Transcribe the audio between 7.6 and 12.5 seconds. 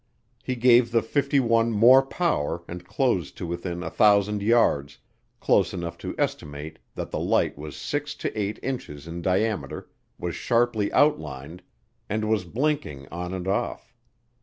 6 to 8 inches in diameter, was sharply outlined, and was